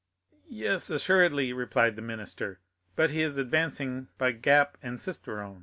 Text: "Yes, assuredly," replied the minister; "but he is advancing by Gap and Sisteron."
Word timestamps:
"Yes, 0.49 0.89
assuredly," 0.89 1.53
replied 1.53 1.95
the 1.95 2.01
minister; 2.01 2.59
"but 2.95 3.11
he 3.11 3.21
is 3.21 3.37
advancing 3.37 4.07
by 4.17 4.31
Gap 4.31 4.75
and 4.81 4.97
Sisteron." 4.99 5.59